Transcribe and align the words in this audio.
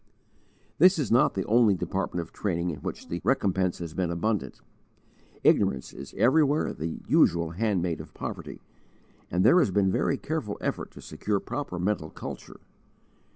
This 0.79 0.97
is 0.97 1.11
not 1.11 1.35
the 1.35 1.45
only 1.45 1.75
department 1.75 2.21
of 2.21 2.33
training 2.33 2.71
in 2.71 2.79
which 2.79 3.07
the 3.07 3.21
recompense 3.23 3.77
has 3.77 3.93
been 3.93 4.09
abundant. 4.09 4.59
Ignorance 5.43 5.93
is 5.93 6.15
everywhere 6.17 6.73
the 6.73 7.01
usual 7.07 7.51
handmaid 7.51 8.01
of 8.01 8.15
poverty, 8.15 8.61
and 9.29 9.43
there 9.45 9.59
has 9.59 9.69
been 9.69 9.91
very 9.91 10.17
careful 10.17 10.57
effort 10.59 10.89
to 10.93 11.01
secure 11.01 11.39
proper 11.39 11.77
mental 11.77 12.09
culture. 12.09 12.61